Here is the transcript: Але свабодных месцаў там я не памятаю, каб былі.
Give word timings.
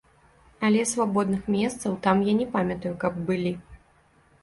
Але 0.69 0.85
свабодных 0.93 1.43
месцаў 1.57 1.99
там 2.09 2.25
я 2.31 2.37
не 2.41 2.51
памятаю, 2.59 2.99
каб 3.07 3.25
былі. 3.33 3.57